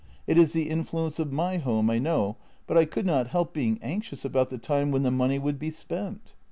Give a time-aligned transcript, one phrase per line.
[0.25, 3.77] It is the influence of my home, I know, but I could not help being
[3.83, 6.33] anxious about the time when the money would be spent."